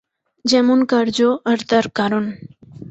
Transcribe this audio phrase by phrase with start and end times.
[0.45, 1.17] যেমন কার্য
[1.45, 2.23] আর তার কারণ।